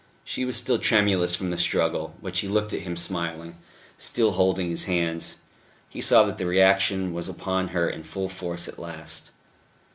[0.23, 3.57] She was still tremulous from the struggle; but she looked at him smiling,
[3.99, 5.37] still holding his hands.
[5.89, 9.29] He saw that the reaction was upon her in full force at last.